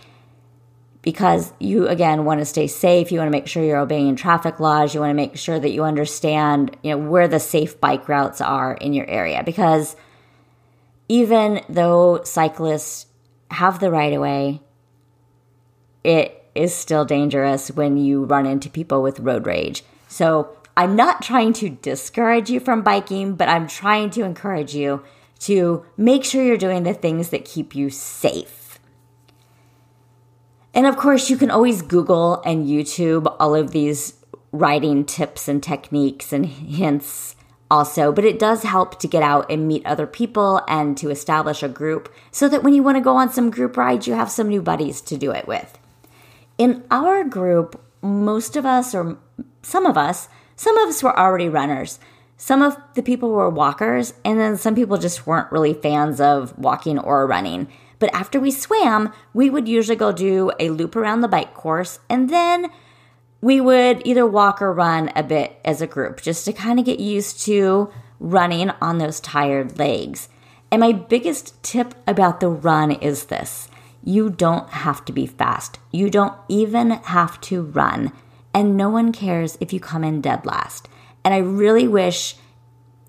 because 1.08 1.54
you 1.58 1.88
again 1.88 2.26
want 2.26 2.42
to 2.42 2.46
stay 2.46 2.68
safe 2.68 3.14
you 3.14 3.20
want 3.20 3.28
to 3.28 3.32
make 3.32 3.48
sure 3.48 3.64
you're 3.64 3.80
obeying 3.80 4.16
traffic 4.18 4.60
laws 4.60 4.94
you 4.94 5.00
want 5.00 5.10
to 5.10 5.14
make 5.14 5.38
sure 5.38 5.58
that 5.58 5.72
you 5.72 5.86
understand 5.86 6.76
you 6.84 6.92
know 6.92 6.98
where 6.98 7.30
the 7.30 7.40
safe 7.40 7.80
bike 7.80 8.10
routes 8.10 8.42
are 8.42 8.74
in 8.74 8.92
your 8.92 9.10
area 9.10 9.42
because 9.46 9.96
even 11.08 11.62
though 11.70 12.22
cyclists 12.26 13.06
have 13.50 13.80
the 13.80 13.90
right 13.90 14.12
of 14.12 14.20
way 14.20 14.62
it 16.04 16.37
is 16.58 16.76
still 16.76 17.06
dangerous 17.06 17.70
when 17.72 17.98
you 17.98 18.26
run 18.26 18.46
into 18.46 18.70
people 18.70 19.02
with 19.02 19.20
road 19.20 19.46
rage 19.46 19.84
so 20.08 20.50
i'm 20.76 20.96
not 20.96 21.22
trying 21.22 21.54
to 21.54 21.70
discourage 21.70 22.50
you 22.50 22.60
from 22.60 22.82
biking 22.82 23.36
but 23.36 23.48
i'm 23.48 23.68
trying 23.68 24.10
to 24.10 24.24
encourage 24.24 24.76
you 24.76 25.04
to 25.40 25.86
make 25.96 26.24
sure 26.24 26.44
you're 26.44 26.58
doing 26.58 26.84
the 26.84 26.94
things 26.94 27.30
that 27.30 27.46
keep 27.46 27.76
you 27.76 27.90
safe 27.90 28.68
and 30.78 30.86
of 30.86 30.96
course, 30.96 31.28
you 31.32 31.38
can 31.38 31.50
always 31.50 31.82
Google 31.82 32.40
and 32.46 32.68
YouTube 32.68 33.36
all 33.40 33.56
of 33.56 33.72
these 33.72 34.14
riding 34.52 35.06
tips 35.06 35.48
and 35.48 35.62
techniques 35.62 36.32
and 36.32 36.46
hints 36.46 37.36
also, 37.72 38.12
but 38.12 38.24
it 38.24 38.38
does 38.38 38.62
help 38.62 39.00
to 39.00 39.08
get 39.08 39.24
out 39.24 39.50
and 39.52 39.68
meet 39.68 39.84
other 39.88 40.06
people 40.06 40.62
and 40.68 40.96
to 40.98 41.10
establish 41.10 41.64
a 41.64 41.68
group 41.68 42.14
so 42.30 42.48
that 42.48 42.62
when 42.62 42.76
you 42.76 42.84
want 42.84 42.96
to 42.96 43.02
go 43.02 43.16
on 43.16 43.32
some 43.32 43.50
group 43.50 43.76
rides, 43.76 44.06
you 44.06 44.14
have 44.14 44.30
some 44.30 44.50
new 44.50 44.62
buddies 44.62 45.02
to 45.02 45.18
do 45.18 45.32
it 45.32 45.48
with. 45.48 45.80
In 46.58 46.84
our 46.90 47.24
group, 47.24 47.80
most 48.02 48.56
of 48.56 48.66
us, 48.66 48.96
or 48.96 49.18
some 49.62 49.86
of 49.86 49.98
us, 49.98 50.28
some 50.56 50.78
of 50.78 50.90
us 50.90 51.04
were 51.04 51.18
already 51.18 51.50
runners. 51.50 52.00
Some 52.36 52.62
of 52.62 52.78
the 52.96 53.04
people 53.04 53.32
were 53.32 53.50
walkers, 53.50 54.14
and 54.26 54.40
then 54.40 54.58
some 54.58 54.76
people 54.76 54.98
just 54.98 55.28
weren't 55.28 55.52
really 55.52 55.74
fans 55.74 56.20
of 56.20 56.58
walking 56.58 56.98
or 56.98 57.28
running. 57.28 57.68
But 58.00 58.14
after 58.14 58.40
we 58.40 58.52
swam, 58.52 59.12
we 59.34 59.50
would 59.50 59.68
usually 59.68 59.96
go 59.96 60.12
do 60.12 60.52
a 60.60 60.70
loop 60.70 60.96
around 60.96 61.22
the 61.22 61.28
bike 61.28 61.54
course, 61.54 62.00
and 62.10 62.30
then 62.30 62.72
we 63.42 63.62
would 63.62 64.02
either 64.06 64.26
walk 64.26 64.62
or 64.62 64.74
run 64.74 65.12
a 65.16 65.24
bit 65.24 65.60
as 65.64 65.82
a 65.82 65.88
group 65.88 66.22
just 66.22 66.46
to 66.46 66.54
kind 66.54 66.80
of 66.80 66.86
get 66.86 67.00
used 67.00 67.40
to 67.46 67.92
running 68.20 68.72
on 68.82 68.98
those 68.98 69.20
tired 69.20 69.78
legs. 69.78 70.30
And 70.72 70.80
my 70.80 70.92
biggest 70.92 71.62
tip 71.64 71.94
about 72.08 72.40
the 72.40 72.50
run 72.50 72.92
is 72.92 73.26
this 73.26 73.70
you 74.04 74.30
don't 74.30 74.70
have 74.70 75.04
to 75.06 75.14
be 75.14 75.26
fast, 75.26 75.80
you 75.92 76.10
don't 76.10 76.34
even 76.48 76.92
have 76.92 77.40
to 77.42 77.64
run, 77.64 78.12
and 78.54 78.78
no 78.78 78.90
one 78.90 79.12
cares 79.12 79.58
if 79.60 79.74
you 79.74 79.80
come 79.80 80.04
in 80.04 80.22
dead 80.22 80.46
last. 80.46 80.88
And 81.24 81.34
I 81.34 81.38
really 81.38 81.88
wish 81.88 82.36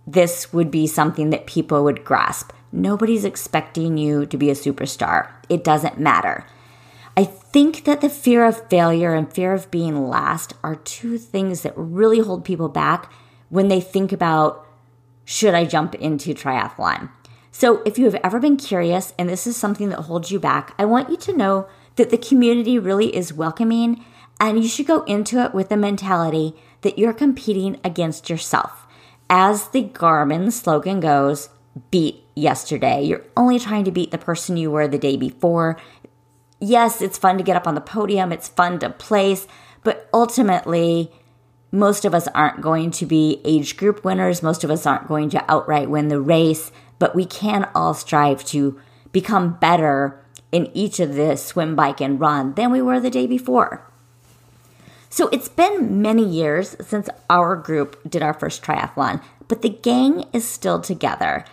this 0.07 0.53
would 0.53 0.71
be 0.71 0.87
something 0.87 1.31
that 1.31 1.47
people 1.47 1.85
would 1.85 2.05
grasp. 2.05 2.53
Nobody's 2.73 3.25
expecting 3.25 3.97
you 3.97 4.27
to 4.27 4.37
be 4.37 4.51
a 4.51 4.55
superstar. 4.55 5.31
It 5.49 5.63
doesn't 5.65 6.01
matter. 6.01 6.47
I 7.17 7.25
think 7.25 7.85
that 7.85 8.01
the 8.01 8.11
fear 8.11 8.45
of 8.45 8.69
failure 8.69 9.15
and 9.15 9.33
fear 9.33 9.53
of 9.53 9.71
being 9.71 10.09
last 10.09 10.55
are 10.63 10.77
two 10.77 11.19
things 11.19 11.63
that 11.63 11.73
really 11.77 12.21
hold 12.21 12.45
people 12.45 12.69
back 12.69 13.13
when 13.49 13.69
they 13.69 13.81
think 13.81 14.13
about 14.13 14.67
should 15.25 15.53
I 15.53 15.65
jump 15.65 15.95
into 15.95 16.33
triathlon? 16.33 17.11
So, 17.51 17.83
if 17.85 17.99
you 17.99 18.05
have 18.05 18.21
ever 18.23 18.39
been 18.39 18.57
curious 18.57 19.15
and 19.19 19.29
this 19.29 19.47
is 19.47 19.57
something 19.57 19.89
that 19.89 20.03
holds 20.03 20.31
you 20.31 20.39
back, 20.39 20.75
I 20.79 20.85
want 20.85 21.11
you 21.11 21.17
to 21.17 21.37
know 21.37 21.69
that 21.97 22.11
the 22.11 22.19
community 22.19 22.79
really 22.79 23.15
is 23.15 23.33
welcoming 23.33 24.05
and 24.41 24.63
you 24.63 24.69
should 24.69 24.87
go 24.87 25.03
into 25.05 25.43
it 25.45 25.55
with 25.55 25.69
the 25.69 25.77
mentality 25.77 26.55
that 26.83 26.99
you're 26.99 27.13
competing 27.13 27.81
against 27.83 28.31
yourself. 28.31 28.87
As 29.29 29.69
the 29.69 29.83
Garmin 29.83 30.53
slogan 30.53 31.01
goes, 31.01 31.49
beat 31.91 32.25
yesterday. 32.35 33.03
You're 33.03 33.25
only 33.37 33.59
trying 33.59 33.85
to 33.85 33.91
beat 33.91 34.11
the 34.11 34.19
person 34.19 34.57
you 34.57 34.71
were 34.71 34.89
the 34.89 34.99
day 34.99 35.17
before. 35.17 35.77
Yes, 36.61 37.03
it's 37.03 37.19
fun 37.19 37.37
to 37.39 37.45
get 37.45 37.57
up 37.57 37.67
on 37.67 37.75
the 37.75 37.81
podium, 37.81 38.33
it's 38.33 38.49
fun 38.49 38.79
to 38.81 38.91
place, 38.91 39.47
but 39.85 40.09
ultimately, 40.13 41.13
most 41.71 42.05
of 42.05 42.15
us 42.15 42.27
aren't 42.29 42.61
going 42.61 42.91
to 42.93 43.07
be 43.07 43.41
age 43.45 43.77
group 43.77 44.05
winners. 44.05 44.43
Most 44.43 44.65
of 44.65 44.71
us 44.71 44.87
aren't 44.87 45.07
going 45.07 45.29
to 45.31 45.51
outright 45.51 45.91
win 45.91 46.09
the 46.09 46.21
race, 46.21 46.73
but 46.99 47.15
we 47.15 47.25
can 47.25 47.69
all 47.75 47.95
strive 47.95 48.45
to 48.47 48.81
become 49.13 49.59
better 49.61 50.23
in 50.53 50.71
each 50.75 51.01
of 51.01 51.15
the 51.15 51.37
swim, 51.37 51.77
bike, 51.77 52.01
and 52.01 52.21
run 52.21 52.55
than 52.55 52.71
we 52.71 52.83
were 52.83 53.01
the 53.01 53.11
day 53.11 53.27
before. 53.27 53.85
So 55.11 55.29
it's 55.29 55.49
been 55.49 56.03
many 56.03 56.25
years 56.25 56.77
since 56.81 57.09
our 57.31 57.57
group 57.57 57.99
did 58.09 58.23
our 58.23 58.35
first 58.35 58.63
triathlon, 58.63 59.23
but 59.47 59.63
the 59.63 59.71
gang 59.71 60.25
is 60.33 60.47
still 60.47 60.81
together. 60.81 61.45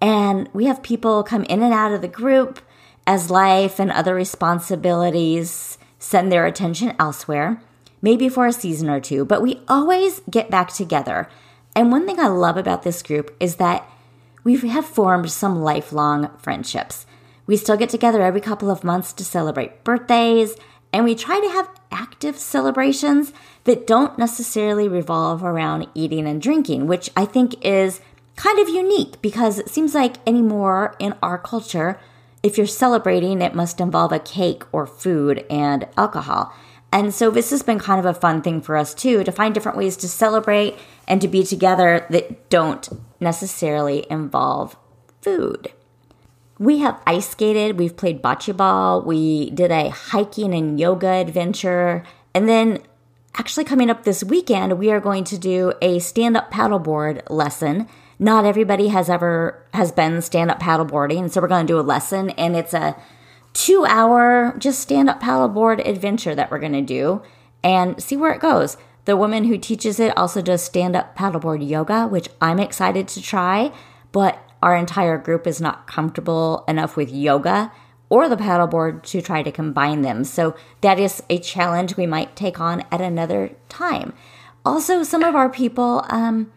And 0.00 0.48
we 0.52 0.66
have 0.66 0.82
people 0.82 1.22
come 1.22 1.44
in 1.44 1.62
and 1.62 1.72
out 1.72 1.92
of 1.92 2.02
the 2.02 2.08
group 2.08 2.60
as 3.06 3.30
life 3.30 3.78
and 3.78 3.90
other 3.90 4.14
responsibilities 4.14 5.78
send 5.98 6.30
their 6.30 6.46
attention 6.46 6.94
elsewhere, 6.98 7.62
maybe 8.02 8.28
for 8.28 8.46
a 8.46 8.52
season 8.52 8.90
or 8.90 9.00
two, 9.00 9.24
but 9.24 9.42
we 9.42 9.60
always 9.68 10.20
get 10.28 10.50
back 10.50 10.72
together. 10.72 11.28
And 11.76 11.90
one 11.90 12.06
thing 12.06 12.20
I 12.20 12.26
love 12.26 12.56
about 12.56 12.82
this 12.82 13.02
group 13.02 13.34
is 13.40 13.56
that 13.56 13.88
we 14.44 14.56
have 14.68 14.84
formed 14.84 15.30
some 15.30 15.62
lifelong 15.62 16.30
friendships. 16.38 17.06
We 17.46 17.56
still 17.56 17.76
get 17.76 17.88
together 17.88 18.22
every 18.22 18.40
couple 18.40 18.70
of 18.70 18.84
months 18.84 19.12
to 19.14 19.24
celebrate 19.24 19.84
birthdays, 19.84 20.56
and 20.92 21.04
we 21.04 21.14
try 21.14 21.40
to 21.40 21.50
have 21.50 21.68
active 21.90 22.38
celebrations 22.38 23.32
that 23.64 23.86
don't 23.86 24.18
necessarily 24.18 24.86
revolve 24.86 25.42
around 25.42 25.88
eating 25.94 26.26
and 26.26 26.40
drinking, 26.40 26.86
which 26.86 27.10
I 27.16 27.24
think 27.24 27.54
is 27.64 28.00
kind 28.36 28.58
of 28.58 28.68
unique 28.68 29.20
because 29.22 29.58
it 29.58 29.68
seems 29.68 29.94
like 29.94 30.16
anymore 30.26 30.94
in 30.98 31.14
our 31.22 31.38
culture, 31.38 31.98
if 32.42 32.58
you're 32.58 32.66
celebrating, 32.66 33.40
it 33.40 33.54
must 33.54 33.80
involve 33.80 34.12
a 34.12 34.18
cake 34.18 34.64
or 34.70 34.86
food 34.86 35.44
and 35.48 35.88
alcohol. 35.96 36.52
And 36.94 37.12
so 37.12 37.28
this 37.28 37.50
has 37.50 37.64
been 37.64 37.80
kind 37.80 37.98
of 37.98 38.06
a 38.06 38.18
fun 38.18 38.40
thing 38.40 38.60
for 38.60 38.76
us 38.76 38.94
too 38.94 39.24
to 39.24 39.32
find 39.32 39.52
different 39.52 39.76
ways 39.76 39.96
to 39.96 40.08
celebrate 40.08 40.78
and 41.08 41.20
to 41.20 41.26
be 41.26 41.42
together 41.42 42.06
that 42.10 42.48
don't 42.48 42.88
necessarily 43.18 44.06
involve 44.08 44.76
food. 45.20 45.72
We 46.56 46.78
have 46.78 47.02
ice 47.04 47.30
skated, 47.30 47.80
we've 47.80 47.96
played 47.96 48.22
bocce 48.22 48.56
ball, 48.56 49.02
we 49.02 49.50
did 49.50 49.72
a 49.72 49.90
hiking 49.90 50.54
and 50.54 50.78
yoga 50.78 51.08
adventure, 51.08 52.04
and 52.32 52.48
then 52.48 52.80
actually 53.34 53.64
coming 53.64 53.90
up 53.90 54.04
this 54.04 54.22
weekend, 54.22 54.78
we 54.78 54.92
are 54.92 55.00
going 55.00 55.24
to 55.24 55.36
do 55.36 55.72
a 55.82 55.98
stand 55.98 56.36
up 56.36 56.52
paddleboard 56.52 57.22
lesson 57.28 57.88
not 58.18 58.44
everybody 58.44 58.88
has 58.88 59.10
ever 59.10 59.62
has 59.72 59.90
been 59.92 60.22
stand 60.22 60.50
up 60.50 60.60
paddleboarding, 60.60 61.30
so 61.30 61.40
we're 61.40 61.48
going 61.48 61.66
to 61.66 61.72
do 61.72 61.80
a 61.80 61.82
lesson, 61.82 62.30
and 62.30 62.56
it's 62.56 62.74
a 62.74 62.96
two 63.54 63.86
hour 63.86 64.54
just 64.58 64.80
stand 64.80 65.08
up 65.08 65.22
paddleboard 65.22 65.86
adventure 65.88 66.34
that 66.34 66.50
we're 66.50 66.58
going 66.58 66.72
to 66.72 66.82
do 66.82 67.22
and 67.62 68.02
see 68.02 68.16
where 68.16 68.32
it 68.32 68.40
goes. 68.40 68.76
The 69.06 69.16
woman 69.16 69.44
who 69.44 69.56
teaches 69.56 69.98
it 69.98 70.16
also 70.16 70.42
does 70.42 70.62
stand 70.62 70.94
up 70.94 71.16
paddleboard 71.16 71.66
yoga, 71.66 72.06
which 72.06 72.28
I'm 72.40 72.58
excited 72.58 73.08
to 73.08 73.22
try, 73.22 73.72
but 74.12 74.38
our 74.62 74.76
entire 74.76 75.18
group 75.18 75.46
is 75.46 75.60
not 75.60 75.86
comfortable 75.86 76.64
enough 76.68 76.96
with 76.96 77.10
yoga 77.10 77.72
or 78.08 78.28
the 78.28 78.36
paddleboard 78.36 79.02
to 79.02 79.20
try 79.20 79.42
to 79.42 79.52
combine 79.52 80.02
them. 80.02 80.24
So 80.24 80.54
that 80.80 80.98
is 80.98 81.22
a 81.28 81.38
challenge 81.38 81.96
we 81.96 82.06
might 82.06 82.36
take 82.36 82.60
on 82.60 82.84
at 82.90 83.00
another 83.00 83.50
time. 83.68 84.12
Also, 84.64 85.02
some 85.02 85.22
of 85.22 85.34
our 85.34 85.50
people, 85.50 86.04
um, 86.08 86.50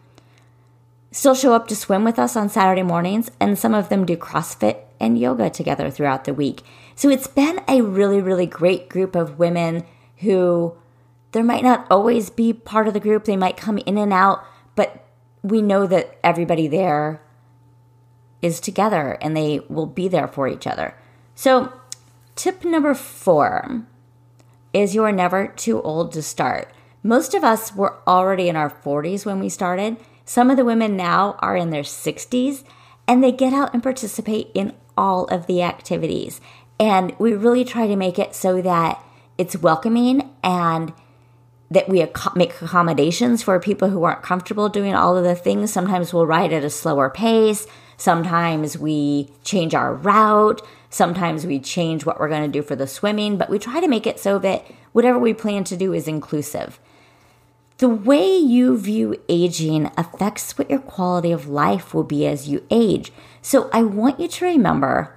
still 1.10 1.34
show 1.34 1.52
up 1.52 1.68
to 1.68 1.76
swim 1.76 2.04
with 2.04 2.18
us 2.18 2.36
on 2.36 2.48
Saturday 2.48 2.82
mornings, 2.82 3.30
and 3.40 3.58
some 3.58 3.74
of 3.74 3.88
them 3.88 4.04
do 4.04 4.16
CrossFit 4.16 4.78
and 5.00 5.18
yoga 5.18 5.50
together 5.50 5.90
throughout 5.90 6.24
the 6.24 6.34
week. 6.34 6.62
So 6.98 7.08
it's 7.08 7.28
been 7.28 7.60
a 7.68 7.80
really, 7.82 8.20
really 8.20 8.46
great 8.46 8.88
group 8.88 9.14
of 9.14 9.38
women 9.38 9.86
who 10.16 10.76
there 11.30 11.44
might 11.44 11.62
not 11.62 11.86
always 11.92 12.28
be 12.28 12.52
part 12.52 12.88
of 12.88 12.92
the 12.92 12.98
group, 12.98 13.24
they 13.24 13.36
might 13.36 13.56
come 13.56 13.78
in 13.78 13.96
and 13.96 14.12
out, 14.12 14.44
but 14.74 15.06
we 15.40 15.62
know 15.62 15.86
that 15.86 16.18
everybody 16.24 16.66
there 16.66 17.22
is 18.42 18.58
together 18.58 19.16
and 19.20 19.36
they 19.36 19.60
will 19.68 19.86
be 19.86 20.08
there 20.08 20.26
for 20.26 20.48
each 20.48 20.66
other. 20.66 20.96
So, 21.36 21.72
tip 22.34 22.64
number 22.64 22.94
four 22.94 23.86
is 24.72 24.96
you 24.96 25.04
are 25.04 25.12
never 25.12 25.46
too 25.46 25.80
old 25.82 26.10
to 26.14 26.22
start. 26.22 26.72
Most 27.04 27.32
of 27.32 27.44
us 27.44 27.76
were 27.76 27.98
already 28.08 28.48
in 28.48 28.56
our 28.56 28.70
40s 28.70 29.24
when 29.24 29.38
we 29.38 29.48
started, 29.48 29.98
some 30.24 30.50
of 30.50 30.56
the 30.56 30.64
women 30.64 30.96
now 30.96 31.36
are 31.38 31.56
in 31.56 31.70
their 31.70 31.84
60s 31.84 32.64
and 33.06 33.22
they 33.22 33.30
get 33.30 33.52
out 33.52 33.72
and 33.72 33.84
participate 33.84 34.50
in 34.52 34.74
all 34.96 35.26
of 35.26 35.46
the 35.46 35.62
activities. 35.62 36.40
And 36.80 37.14
we 37.18 37.34
really 37.34 37.64
try 37.64 37.86
to 37.86 37.96
make 37.96 38.18
it 38.18 38.34
so 38.34 38.62
that 38.62 39.02
it's 39.36 39.56
welcoming 39.56 40.30
and 40.42 40.92
that 41.70 41.88
we 41.88 42.00
ac- 42.00 42.30
make 42.34 42.60
accommodations 42.60 43.42
for 43.42 43.58
people 43.60 43.90
who 43.90 44.04
aren't 44.04 44.22
comfortable 44.22 44.68
doing 44.68 44.94
all 44.94 45.16
of 45.16 45.24
the 45.24 45.34
things. 45.34 45.72
Sometimes 45.72 46.12
we'll 46.12 46.26
ride 46.26 46.52
at 46.52 46.64
a 46.64 46.70
slower 46.70 47.10
pace. 47.10 47.66
Sometimes 47.96 48.78
we 48.78 49.30
change 49.44 49.74
our 49.74 49.94
route. 49.94 50.62
Sometimes 50.88 51.44
we 51.44 51.58
change 51.58 52.06
what 52.06 52.18
we're 52.18 52.28
going 52.28 52.50
to 52.50 52.58
do 52.58 52.62
for 52.62 52.76
the 52.76 52.86
swimming, 52.86 53.36
but 53.36 53.50
we 53.50 53.58
try 53.58 53.80
to 53.80 53.88
make 53.88 54.06
it 54.06 54.18
so 54.18 54.38
that 54.38 54.64
whatever 54.92 55.18
we 55.18 55.34
plan 55.34 55.64
to 55.64 55.76
do 55.76 55.92
is 55.92 56.08
inclusive. 56.08 56.78
The 57.78 57.88
way 57.88 58.36
you 58.36 58.76
view 58.78 59.22
aging 59.28 59.90
affects 59.96 60.56
what 60.56 60.70
your 60.70 60.80
quality 60.80 61.30
of 61.30 61.48
life 61.48 61.92
will 61.92 62.02
be 62.02 62.26
as 62.26 62.48
you 62.48 62.64
age. 62.70 63.12
So 63.42 63.68
I 63.72 63.82
want 63.82 64.18
you 64.18 64.28
to 64.28 64.44
remember 64.46 65.14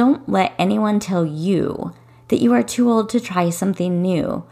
don't 0.00 0.26
let 0.26 0.54
anyone 0.58 0.98
tell 0.98 1.26
you 1.26 1.92
that 2.28 2.40
you 2.40 2.54
are 2.54 2.62
too 2.62 2.90
old 2.90 3.10
to 3.10 3.20
try 3.20 3.50
something 3.50 4.00
new. 4.00 4.42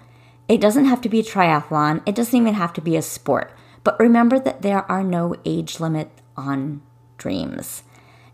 It 0.46 0.60
doesn't 0.60 0.84
have 0.84 1.00
to 1.00 1.08
be 1.08 1.20
a 1.20 1.22
triathlon, 1.22 2.02
it 2.04 2.14
doesn't 2.14 2.38
even 2.38 2.52
have 2.52 2.74
to 2.74 2.82
be 2.82 2.96
a 2.96 3.00
sport. 3.00 3.56
But 3.82 3.98
remember 3.98 4.38
that 4.40 4.60
there 4.60 4.82
are 4.92 5.02
no 5.02 5.34
age 5.46 5.80
limit 5.80 6.10
on 6.36 6.82
dreams. 7.16 7.82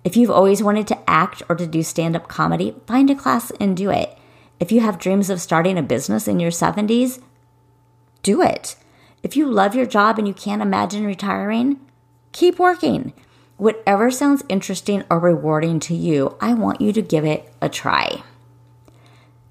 If 0.02 0.16
you've 0.16 0.32
always 0.32 0.60
wanted 0.60 0.88
to 0.88 1.08
act 1.08 1.40
or 1.48 1.54
to 1.54 1.68
do 1.68 1.84
stand 1.84 2.16
up 2.16 2.26
comedy, 2.26 2.74
find 2.84 3.08
a 3.08 3.14
class 3.14 3.52
and 3.60 3.76
do 3.76 3.90
it. 3.90 4.18
If 4.58 4.72
you 4.72 4.80
have 4.80 4.98
dreams 4.98 5.30
of 5.30 5.40
starting 5.40 5.78
a 5.78 5.84
business 5.84 6.26
in 6.26 6.40
your 6.40 6.50
70s, 6.50 7.22
do 8.24 8.42
it. 8.42 8.74
If 9.22 9.36
you 9.36 9.46
love 9.46 9.76
your 9.76 9.86
job 9.86 10.18
and 10.18 10.26
you 10.26 10.34
can't 10.34 10.62
imagine 10.62 11.06
retiring, 11.06 11.78
keep 12.32 12.58
working. 12.58 13.12
Whatever 13.56 14.10
sounds 14.10 14.44
interesting 14.48 15.04
or 15.08 15.18
rewarding 15.20 15.78
to 15.80 15.94
you, 15.94 16.36
I 16.40 16.54
want 16.54 16.80
you 16.80 16.92
to 16.92 17.02
give 17.02 17.24
it 17.24 17.52
a 17.60 17.68
try. 17.68 18.22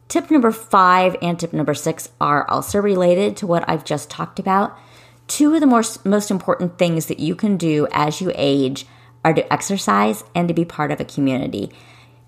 Tip 0.09 0.29
number 0.29 0.51
five 0.51 1.15
and 1.21 1.39
tip 1.39 1.53
number 1.53 1.73
six 1.73 2.09
are 2.19 2.47
also 2.49 2.79
related 2.79 3.37
to 3.37 3.47
what 3.47 3.67
I've 3.67 3.85
just 3.85 4.09
talked 4.09 4.39
about. 4.39 4.77
Two 5.27 5.53
of 5.55 5.61
the 5.61 5.67
most, 5.67 6.05
most 6.05 6.29
important 6.29 6.77
things 6.77 7.05
that 7.05 7.19
you 7.19 7.33
can 7.33 7.55
do 7.55 7.87
as 7.91 8.19
you 8.19 8.31
age 8.35 8.85
are 9.23 9.33
to 9.33 9.53
exercise 9.53 10.25
and 10.35 10.49
to 10.49 10.53
be 10.53 10.65
part 10.65 10.91
of 10.91 10.99
a 10.99 11.05
community. 11.05 11.71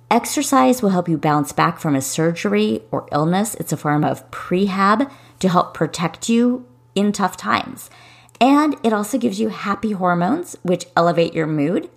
Exercise 0.09 0.81
will 0.81 0.91
help 0.91 1.09
you 1.09 1.17
bounce 1.17 1.51
back 1.51 1.77
from 1.77 1.93
a 1.93 2.01
surgery 2.01 2.83
or 2.89 3.07
illness. 3.11 3.53
It's 3.55 3.73
a 3.73 3.77
form 3.77 4.05
of 4.05 4.29
prehab 4.31 5.11
to 5.39 5.49
help 5.49 5.73
protect 5.73 6.29
you 6.29 6.65
in 6.95 7.11
tough 7.11 7.35
times. 7.35 7.89
And 8.39 8.75
it 8.83 8.93
also 8.93 9.17
gives 9.17 9.39
you 9.39 9.49
happy 9.49 9.91
hormones, 9.91 10.57
which 10.61 10.87
elevate 10.95 11.33
your 11.33 11.47
mood. 11.47 11.89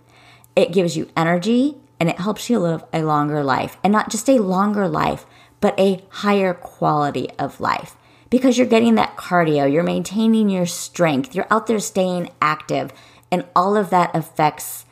It 0.54 0.72
gives 0.72 0.96
you 0.96 1.10
energy 1.16 1.76
and 2.00 2.08
it 2.08 2.20
helps 2.20 2.48
you 2.48 2.58
live 2.58 2.84
a 2.92 3.02
longer 3.02 3.42
life. 3.42 3.76
And 3.82 3.92
not 3.92 4.10
just 4.10 4.28
a 4.28 4.42
longer 4.42 4.88
life, 4.88 5.26
but 5.60 5.78
a 5.78 6.04
higher 6.10 6.54
quality 6.54 7.30
of 7.38 7.60
life. 7.60 7.96
Because 8.30 8.58
you're 8.58 8.66
getting 8.66 8.94
that 8.94 9.16
cardio, 9.16 9.70
you're 9.70 9.82
maintaining 9.82 10.48
your 10.48 10.66
strength, 10.66 11.34
you're 11.34 11.46
out 11.50 11.66
there 11.66 11.80
staying 11.80 12.30
active, 12.42 12.92
and 13.30 13.46
all 13.56 13.76
of 13.76 13.90
that 13.90 14.14
affects 14.14 14.84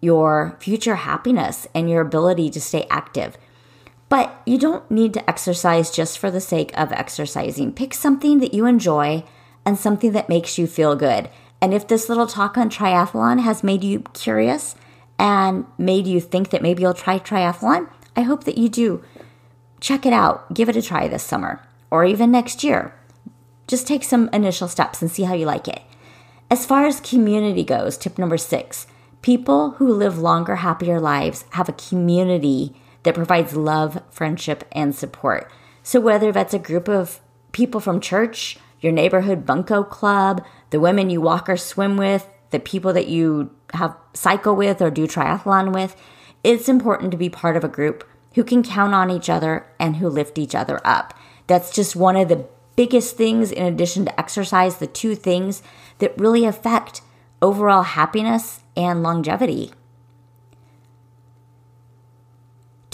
your 0.00 0.56
future 0.58 0.96
happiness 0.96 1.66
and 1.74 1.88
your 1.88 2.00
ability 2.00 2.50
to 2.50 2.60
stay 2.60 2.86
active. 2.90 3.36
But 4.08 4.42
you 4.46 4.58
don't 4.58 4.90
need 4.90 5.14
to 5.14 5.30
exercise 5.30 5.90
just 5.90 6.18
for 6.18 6.30
the 6.30 6.40
sake 6.40 6.76
of 6.76 6.90
exercising. 6.92 7.72
Pick 7.72 7.94
something 7.94 8.40
that 8.40 8.54
you 8.54 8.66
enjoy 8.66 9.24
and 9.64 9.78
something 9.78 10.12
that 10.12 10.28
makes 10.28 10.58
you 10.58 10.66
feel 10.66 10.96
good. 10.96 11.30
And 11.60 11.74
if 11.74 11.86
this 11.86 12.08
little 12.08 12.26
talk 12.26 12.56
on 12.56 12.70
triathlon 12.70 13.40
has 13.40 13.62
made 13.62 13.84
you 13.84 14.00
curious 14.14 14.74
and 15.18 15.66
made 15.76 16.06
you 16.06 16.20
think 16.20 16.50
that 16.50 16.62
maybe 16.62 16.82
you'll 16.82 16.94
try 16.94 17.18
triathlon, 17.18 17.88
I 18.16 18.22
hope 18.22 18.44
that 18.44 18.58
you 18.58 18.68
do. 18.68 19.04
Check 19.80 20.06
it 20.06 20.12
out. 20.12 20.52
Give 20.54 20.68
it 20.68 20.76
a 20.76 20.82
try 20.82 21.08
this 21.08 21.22
summer 21.22 21.62
or 21.90 22.04
even 22.04 22.30
next 22.30 22.64
year. 22.64 22.94
Just 23.66 23.86
take 23.86 24.04
some 24.04 24.30
initial 24.32 24.68
steps 24.68 25.02
and 25.02 25.10
see 25.10 25.24
how 25.24 25.34
you 25.34 25.46
like 25.46 25.68
it. 25.68 25.82
As 26.50 26.66
far 26.66 26.86
as 26.86 27.00
community 27.00 27.62
goes, 27.62 27.96
tip 27.96 28.18
number 28.18 28.38
six 28.38 28.86
People 29.22 29.72
who 29.72 29.92
live 29.92 30.18
longer, 30.18 30.56
happier 30.56 30.98
lives 30.98 31.44
have 31.50 31.68
a 31.68 31.74
community 31.74 32.74
that 33.02 33.14
provides 33.14 33.54
love, 33.54 34.02
friendship, 34.10 34.64
and 34.72 34.94
support. 34.94 35.50
So, 35.82 36.00
whether 36.00 36.32
that's 36.32 36.54
a 36.54 36.58
group 36.58 36.88
of 36.88 37.20
people 37.52 37.80
from 37.80 38.00
church, 38.00 38.56
your 38.80 38.92
neighborhood 38.92 39.46
bunco 39.46 39.82
club, 39.82 40.44
the 40.70 40.80
women 40.80 41.10
you 41.10 41.20
walk 41.20 41.48
or 41.48 41.56
swim 41.56 41.96
with, 41.96 42.28
the 42.50 42.58
people 42.58 42.92
that 42.92 43.08
you 43.08 43.50
have 43.74 43.96
cycle 44.14 44.56
with 44.56 44.80
or 44.82 44.90
do 44.90 45.06
triathlon 45.06 45.72
with, 45.72 45.96
it's 46.42 46.68
important 46.68 47.10
to 47.10 47.16
be 47.16 47.28
part 47.28 47.56
of 47.56 47.64
a 47.64 47.68
group 47.68 48.08
who 48.34 48.44
can 48.44 48.62
count 48.62 48.94
on 48.94 49.10
each 49.10 49.28
other 49.28 49.66
and 49.78 49.96
who 49.96 50.08
lift 50.08 50.38
each 50.38 50.54
other 50.54 50.80
up. 50.84 51.14
That's 51.46 51.72
just 51.72 51.96
one 51.96 52.16
of 52.16 52.28
the 52.28 52.46
biggest 52.76 53.16
things, 53.16 53.52
in 53.52 53.64
addition 53.64 54.04
to 54.06 54.20
exercise, 54.20 54.76
the 54.76 54.86
two 54.86 55.14
things 55.14 55.62
that 55.98 56.18
really 56.18 56.44
affect 56.44 57.02
overall 57.42 57.82
happiness 57.82 58.60
and 58.76 59.02
longevity. 59.02 59.72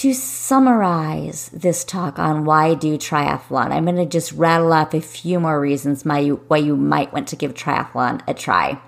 To 0.07 0.15
summarize 0.15 1.49
this 1.49 1.83
talk 1.83 2.21
on 2.21 2.45
why 2.45 2.75
do 2.75 2.97
triathlon, 2.97 3.73
I'm 3.73 3.87
going 3.87 3.97
to 3.97 4.07
just 4.07 4.31
rattle 4.31 4.73
off 4.73 4.95
a 4.95 5.01
few 5.01 5.41
more 5.41 5.61
reasons 5.61 6.05
why 6.05 6.21
you, 6.21 6.37
why 6.47 6.59
you 6.59 6.77
might 6.77 7.13
want 7.13 7.27
to 7.27 7.35
give 7.35 7.55
triathlon 7.55 8.23
a 8.29 8.33
try. 8.33 8.81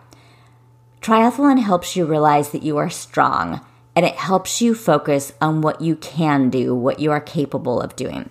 Triathlon 1.00 1.58
helps 1.58 1.96
you 1.96 2.06
realize 2.06 2.50
that 2.50 2.62
you 2.62 2.76
are 2.76 2.88
strong 2.88 3.66
and 3.96 4.06
it 4.06 4.14
helps 4.14 4.62
you 4.62 4.76
focus 4.76 5.32
on 5.40 5.60
what 5.60 5.80
you 5.80 5.96
can 5.96 6.50
do, 6.50 6.72
what 6.72 7.00
you 7.00 7.10
are 7.10 7.20
capable 7.20 7.80
of 7.80 7.96
doing. 7.96 8.30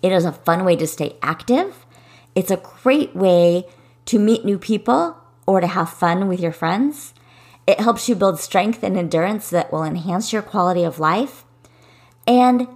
It 0.00 0.10
is 0.10 0.24
a 0.24 0.32
fun 0.32 0.64
way 0.64 0.76
to 0.76 0.86
stay 0.86 1.18
active. 1.20 1.84
It's 2.34 2.50
a 2.50 2.56
great 2.56 3.14
way 3.14 3.66
to 4.06 4.18
meet 4.18 4.46
new 4.46 4.58
people 4.58 5.14
or 5.46 5.60
to 5.60 5.66
have 5.66 5.90
fun 5.90 6.26
with 6.26 6.40
your 6.40 6.52
friends. 6.52 7.12
It 7.66 7.80
helps 7.80 8.08
you 8.08 8.14
build 8.14 8.40
strength 8.40 8.82
and 8.82 8.96
endurance 8.96 9.50
that 9.50 9.70
will 9.70 9.84
enhance 9.84 10.32
your 10.32 10.40
quality 10.40 10.84
of 10.84 10.98
life. 10.98 11.44
And 12.28 12.68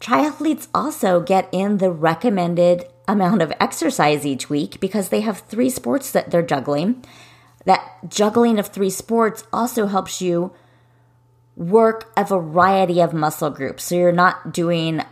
triathletes 0.00 0.66
also 0.74 1.20
get 1.20 1.48
in 1.52 1.78
the 1.78 1.92
recommended 1.92 2.84
amount 3.06 3.40
of 3.40 3.52
exercise 3.60 4.26
each 4.26 4.50
week 4.50 4.80
because 4.80 5.08
they 5.08 5.20
have 5.20 5.38
three 5.38 5.70
sports 5.70 6.10
that 6.10 6.30
they're 6.30 6.42
juggling. 6.42 7.04
That 7.64 7.88
juggling 8.08 8.58
of 8.58 8.66
three 8.66 8.90
sports 8.90 9.44
also 9.52 9.86
helps 9.86 10.20
you 10.20 10.52
work 11.56 12.12
a 12.16 12.24
variety 12.24 13.00
of 13.00 13.12
muscle 13.12 13.50
groups. 13.50 13.84
So 13.84 13.94
you're 13.94 14.12
not 14.12 14.52
doing 14.52 15.02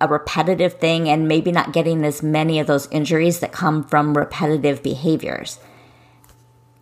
a 0.00 0.06
repetitive 0.06 0.74
thing 0.74 1.08
and 1.08 1.26
maybe 1.26 1.50
not 1.50 1.72
getting 1.72 2.04
as 2.04 2.22
many 2.22 2.60
of 2.60 2.68
those 2.68 2.86
injuries 2.92 3.40
that 3.40 3.50
come 3.50 3.82
from 3.82 4.16
repetitive 4.16 4.82
behaviors 4.82 5.58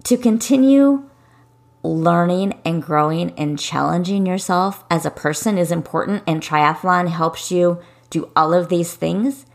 to 0.04 0.18
continue 0.18 1.08
learning 1.82 2.60
and 2.64 2.82
growing 2.82 3.32
and 3.38 3.58
challenging 3.58 4.26
yourself 4.26 4.84
as 4.90 5.04
a 5.04 5.10
person 5.10 5.58
is 5.58 5.72
important, 5.72 6.22
and 6.26 6.42
triathlon 6.42 7.08
helps 7.08 7.50
you 7.50 7.80
do 8.10 8.30
all 8.36 8.54
of 8.54 8.68
these 8.68 8.94
things. 8.94 9.46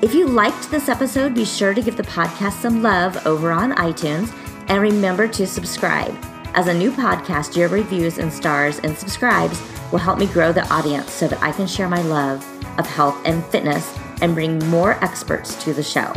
If 0.00 0.14
you 0.14 0.26
liked 0.26 0.70
this 0.70 0.88
episode, 0.88 1.34
be 1.34 1.44
sure 1.44 1.74
to 1.74 1.82
give 1.82 1.98
the 1.98 2.04
podcast 2.04 2.62
some 2.62 2.82
love 2.82 3.26
over 3.26 3.52
on 3.52 3.74
iTunes 3.74 4.34
and 4.68 4.80
remember 4.80 5.28
to 5.28 5.46
subscribe. 5.46 6.16
As 6.54 6.68
a 6.68 6.74
new 6.74 6.90
podcast, 6.90 7.54
your 7.54 7.68
reviews 7.68 8.16
and 8.16 8.32
stars 8.32 8.78
and 8.78 8.96
subscribes 8.96 9.60
will 9.94 10.00
help 10.00 10.18
me 10.18 10.26
grow 10.26 10.52
the 10.52 10.66
audience 10.74 11.12
so 11.12 11.28
that 11.28 11.40
I 11.40 11.52
can 11.52 11.68
share 11.68 11.88
my 11.88 12.02
love 12.02 12.44
of 12.80 12.84
health 12.84 13.16
and 13.24 13.46
fitness 13.46 13.96
and 14.22 14.34
bring 14.34 14.58
more 14.68 14.94
experts 15.04 15.54
to 15.62 15.72
the 15.72 15.84
show. 15.84 16.12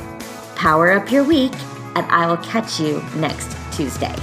Power 0.55 0.93
up 0.93 1.11
your 1.11 1.23
week, 1.23 1.53
and 1.95 2.03
I 2.07 2.25
will 2.25 2.37
catch 2.37 2.79
you 2.79 3.03
next 3.17 3.55
Tuesday. 3.71 4.15